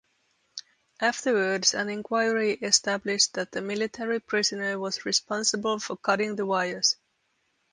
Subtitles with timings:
[0.99, 6.95] Afterwards, an enquiry established that a military prisoner was responsible for cutting the wires.